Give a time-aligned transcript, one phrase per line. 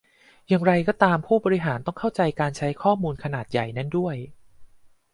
[0.47, 4.15] อย่างไรก็ตามผู้บริหาร ต้องเข้าใจการใช้ข้อมูลขนาดใหญ่นั้นด้วย